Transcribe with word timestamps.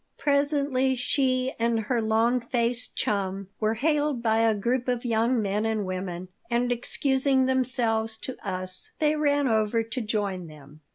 Presently 0.17 0.95
she 0.95 1.53
and 1.59 1.81
her 1.81 2.01
long 2.01 2.39
faced 2.39 2.95
chum 2.95 3.49
were 3.59 3.75
hailed 3.75 4.23
by 4.23 4.39
a 4.39 4.55
group 4.55 4.87
of 4.87 5.05
young 5.05 5.39
men 5.39 5.63
and 5.63 5.85
women, 5.85 6.29
and, 6.49 6.71
excusing 6.71 7.45
themselves 7.45 8.17
to 8.17 8.35
us, 8.43 8.93
they 8.97 9.15
ran 9.15 9.47
over 9.47 9.83
to 9.83 10.01
join 10.01 10.47
them. 10.47 10.81